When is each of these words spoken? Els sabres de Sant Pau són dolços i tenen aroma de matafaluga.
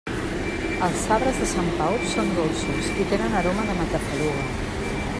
Els 0.87 1.01
sabres 1.09 1.41
de 1.41 1.49
Sant 1.51 1.69
Pau 1.81 1.99
són 2.15 2.33
dolços 2.39 2.91
i 3.03 3.07
tenen 3.13 3.39
aroma 3.43 3.67
de 3.71 3.77
matafaluga. 3.83 4.69